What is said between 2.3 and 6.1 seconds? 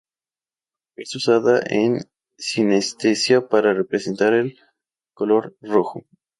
sinestesia para representar el color rojo.